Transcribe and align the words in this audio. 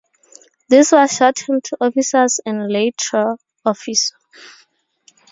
This 0.67 0.91
was 0.93 1.15
shortened 1.15 1.63
to 1.65 1.77
Officer's 1.79 2.39
and 2.43 2.71
later, 2.73 3.37
Officer. 3.63 4.15